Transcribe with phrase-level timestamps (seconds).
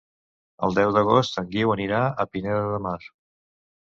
[0.67, 2.99] El deu d'agost en Guiu anirà a Pineda de Mar.